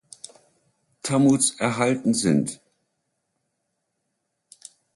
Tammuz 1.03 1.57
erhalten 1.59 2.15
sind. 2.15 2.59